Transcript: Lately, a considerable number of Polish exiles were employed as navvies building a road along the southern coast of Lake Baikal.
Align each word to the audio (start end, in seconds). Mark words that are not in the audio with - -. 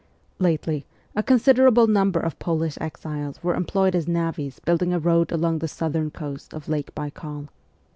Lately, 0.39 0.87
a 1.15 1.21
considerable 1.21 1.85
number 1.85 2.19
of 2.19 2.39
Polish 2.39 2.75
exiles 2.81 3.43
were 3.43 3.53
employed 3.53 3.93
as 3.93 4.07
navvies 4.07 4.57
building 4.57 4.93
a 4.93 4.97
road 4.99 5.31
along 5.31 5.59
the 5.59 5.67
southern 5.67 6.09
coast 6.09 6.55
of 6.55 6.67
Lake 6.67 6.95
Baikal. 6.95 7.49